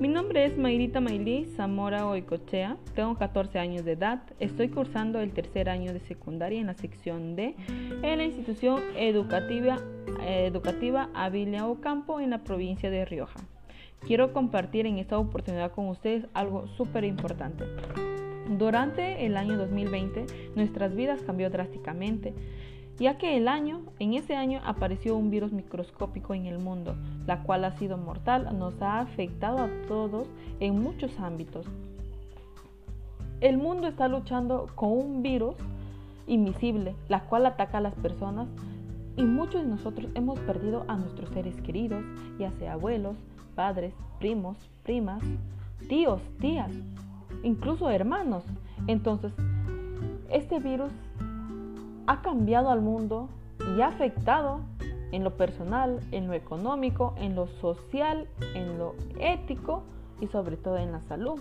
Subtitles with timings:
[0.00, 5.98] Neirita Mailí Zamora Oicochea, tengo 14 años de edad, estoy cursando el tercer año de
[5.98, 7.56] secundaria en la sección D
[8.02, 9.78] en la institución educativa,
[10.24, 13.40] educativa Avilia Ocampo en la provincia de Rioja.
[14.06, 17.64] Quiero compartir en esta oportunidad con ustedes algo súper importante.
[18.56, 22.34] Durante el año 2020 nuestras vidas cambió drásticamente
[22.98, 27.42] ya que el año, en ese año apareció un virus microscópico en el mundo, la
[27.42, 30.26] cual ha sido mortal, nos ha afectado a todos
[30.60, 31.66] en muchos ámbitos.
[33.40, 35.54] El mundo está luchando con un virus
[36.26, 38.48] invisible, la cual ataca a las personas
[39.16, 42.04] y muchos de nosotros hemos perdido a nuestros seres queridos,
[42.38, 43.16] ya sea abuelos,
[43.54, 45.22] padres, primos, primas,
[45.88, 46.70] tíos, tías,
[47.42, 48.44] incluso hermanos.
[48.86, 49.32] Entonces,
[50.30, 50.92] este virus
[52.08, 53.28] ha cambiado al mundo
[53.76, 54.60] y ha afectado
[55.12, 59.82] en lo personal, en lo económico, en lo social, en lo ético
[60.18, 61.38] y sobre todo en la salud.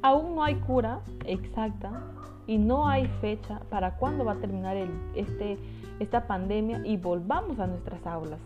[0.00, 1.90] Aún no hay cura exacta
[2.46, 4.76] y no hay fecha para cuándo va a terminar
[5.16, 5.58] este,
[5.98, 8.38] esta pandemia y volvamos a nuestras aulas.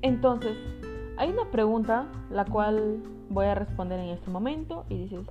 [0.00, 0.56] Entonces,
[1.18, 5.26] hay una pregunta la cual voy a responder en este momento y dices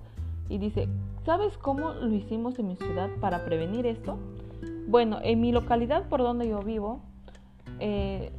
[0.48, 0.88] y dice,
[1.26, 4.18] ¿sabes cómo lo hicimos en mi ciudad para prevenir esto?
[4.88, 7.02] Bueno, en mi localidad por donde yo vivo
[7.80, 8.32] eh,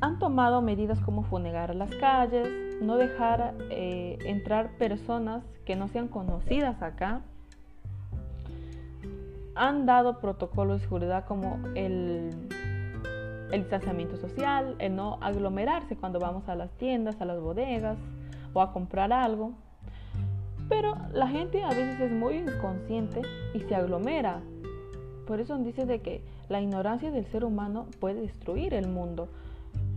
[0.00, 2.48] han tomado medidas como funegar las calles,
[2.80, 7.22] no dejar eh, entrar personas que no sean conocidas acá.
[9.54, 12.30] Han dado protocolos de seguridad como el
[13.52, 17.98] el distanciamiento social, el no aglomerarse cuando vamos a las tiendas, a las bodegas
[18.52, 19.52] o a comprar algo.
[20.68, 23.22] Pero la gente a veces es muy inconsciente
[23.54, 24.40] y se aglomera.
[25.26, 29.28] Por eso dice de que la ignorancia del ser humano puede destruir el mundo.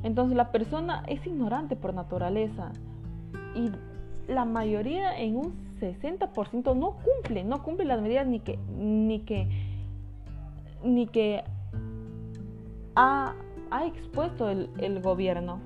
[0.04, 2.72] Entonces la persona es ignorante por naturaleza
[3.56, 3.72] y
[4.32, 9.48] la mayoría en un 60% no cumple, no cumple las medidas ni que ni que
[10.84, 11.44] ni que
[12.96, 13.34] ha
[13.72, 15.60] ha expuesto el, gobierno.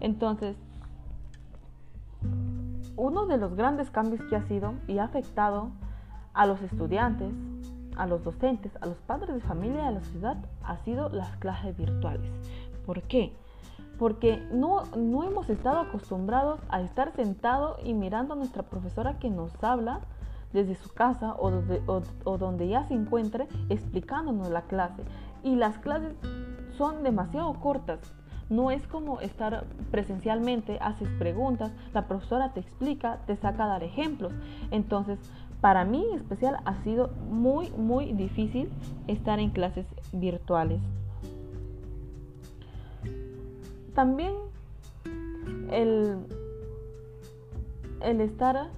[0.00, 0.56] Entonces,
[2.96, 5.70] uno de los grandes cambios que ha sido y ha afectado
[6.34, 7.32] a los estudiantes,
[7.96, 11.76] a los docentes, a los padres de familia de la ciudad ha sido las clases
[11.76, 12.30] virtuales.
[12.86, 13.34] ¿Por qué?
[13.98, 19.30] Porque no, no hemos estado acostumbrados a estar sentados y mirando a nuestra profesora que
[19.30, 20.00] nos habla
[20.52, 21.50] desde su casa o,
[22.24, 25.02] o donde ya se encuentre explicándonos la clase.
[25.42, 26.14] Y las clases
[26.76, 28.00] son demasiado cortas.
[28.52, 33.82] No es como estar presencialmente, haces preguntas, la profesora te explica, te saca a dar
[33.82, 34.30] ejemplos.
[34.70, 35.18] Entonces,
[35.62, 38.68] para mí en especial ha sido muy, muy difícil
[39.06, 40.82] estar en clases virtuales.
[43.94, 44.34] También
[45.70, 46.18] el,
[48.02, 48.68] el estar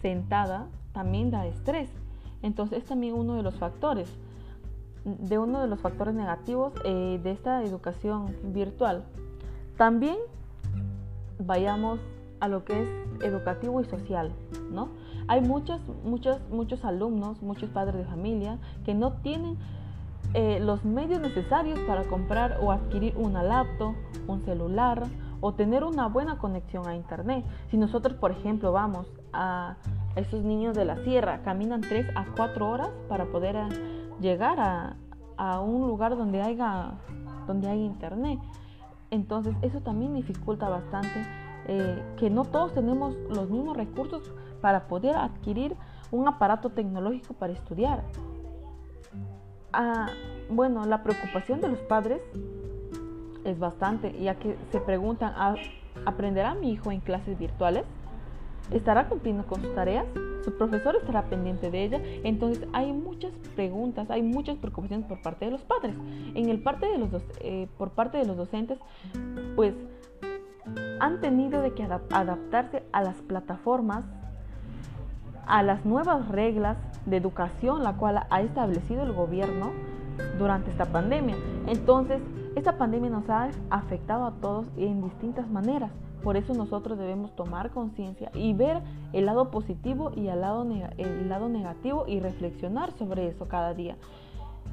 [0.00, 1.90] sentada también da estrés.
[2.40, 4.08] Entonces es también uno de los factores
[5.04, 9.04] de uno de los factores negativos eh, de esta educación virtual.
[9.76, 10.16] También
[11.38, 12.00] vayamos
[12.40, 12.88] a lo que es
[13.22, 14.32] educativo y social,
[14.70, 14.88] ¿no?
[15.28, 19.56] Hay muchos, muchos, muchos alumnos, muchos padres de familia que no tienen
[20.34, 23.94] eh, los medios necesarios para comprar o adquirir una laptop,
[24.26, 25.04] un celular
[25.40, 27.44] o tener una buena conexión a internet.
[27.70, 29.76] Si nosotros, por ejemplo, vamos a
[30.16, 33.56] esos niños de la sierra, caminan 3 a 4 horas para poder
[34.20, 34.96] llegar a,
[35.60, 36.92] un lugar donde haya,
[37.46, 38.38] donde hay internet.
[39.14, 41.22] Entonces eso también dificulta bastante
[41.68, 45.76] eh, que no todos tenemos los mismos recursos para poder adquirir
[46.10, 48.02] un aparato tecnológico para estudiar.
[49.72, 50.08] Ah,
[50.50, 52.22] bueno, la preocupación de los padres
[53.44, 55.32] es bastante, ya que se preguntan,
[56.04, 57.84] ¿aprenderá mi hijo en clases virtuales?
[58.72, 60.06] ¿Estará cumpliendo con sus tareas?
[60.44, 62.00] ¿Su profesor estará pendiente de ella?
[62.22, 65.94] Entonces hay muchas preguntas, hay muchas preocupaciones por parte de los padres.
[66.34, 67.10] En el parte de los
[67.40, 68.78] eh, por parte de los docentes,
[69.56, 69.74] pues
[71.00, 74.04] han tenido de que adaptarse a las plataformas,
[75.46, 76.76] a las nuevas reglas
[77.06, 79.72] de educación, la cual ha establecido el gobierno
[80.38, 81.36] durante esta pandemia.
[81.66, 82.20] Entonces,
[82.54, 85.90] esta pandemia nos ha afectado a todos en distintas maneras.
[86.24, 88.80] Por eso nosotros debemos tomar conciencia y ver
[89.12, 90.66] el lado positivo y el lado,
[90.96, 93.96] el lado negativo y reflexionar sobre eso cada día.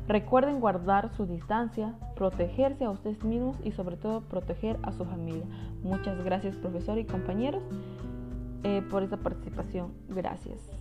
[0.08, 5.44] Recuerden guardar su distancia, protegerse a ustedes mismos y sobre todo proteger a su familia.
[5.84, 7.62] Muchas gracias profesor y compañeros
[8.64, 9.92] eh, por esta participación.
[10.10, 10.72] Gracias.